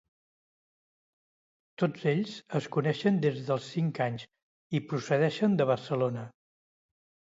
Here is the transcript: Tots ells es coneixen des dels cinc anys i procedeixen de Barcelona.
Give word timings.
Tots 1.83 2.07
ells 2.13 2.33
es 2.61 2.71
coneixen 2.79 3.21
des 3.29 3.39
dels 3.53 3.71
cinc 3.77 4.05
anys 4.09 4.29
i 4.81 4.85
procedeixen 4.91 5.63
de 5.65 5.73
Barcelona. 5.77 6.31